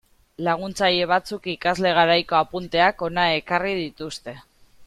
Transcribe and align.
Laguntzaile 0.45 1.07
batzuk 1.11 1.45
ikasle 1.53 1.93
garaiko 1.99 2.39
apunteak 2.41 3.07
hona 3.09 3.29
ekarri 3.43 3.77
dituzte. 3.85 4.39